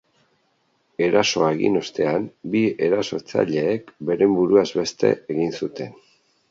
Erasoa 1.07 1.49
egin 1.57 1.77
ostean, 1.83 2.25
bi 2.55 2.63
erasotzaileek 2.89 3.95
beren 4.11 4.35
buruaz 4.41 4.69
beste 4.83 5.17
egin 5.37 5.59
zuten. 5.63 5.99